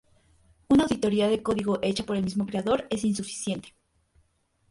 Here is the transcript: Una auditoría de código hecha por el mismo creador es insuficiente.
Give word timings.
Una 0.67 0.85
auditoría 0.85 1.27
de 1.27 1.43
código 1.43 1.77
hecha 1.83 2.03
por 2.03 2.15
el 2.17 2.23
mismo 2.23 2.47
creador 2.47 2.87
es 2.89 3.03
insuficiente. 3.03 3.75